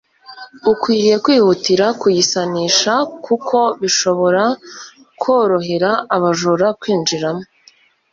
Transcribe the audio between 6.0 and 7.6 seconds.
abajura kwinjiramo